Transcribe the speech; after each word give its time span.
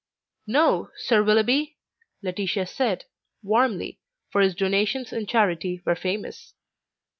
"No, 0.47 0.89
Sir 0.97 1.21
Willoughby!" 1.21 1.77
Laetitia 2.23 2.65
said, 2.65 3.05
warmly, 3.43 3.99
for 4.31 4.41
his 4.41 4.55
donations 4.55 5.13
in 5.13 5.27
charity 5.27 5.83
were 5.85 5.93
famous. 5.93 6.55